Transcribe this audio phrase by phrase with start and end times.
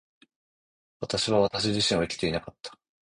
[0.99, 2.75] 私は私自身を生きていなかった。